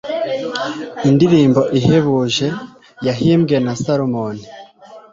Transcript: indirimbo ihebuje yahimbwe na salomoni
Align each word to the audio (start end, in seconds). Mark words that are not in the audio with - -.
indirimbo 1.07 1.61
ihebuje 1.79 2.47
yahimbwe 3.07 3.55
na 3.65 3.73
salomoni 3.81 4.43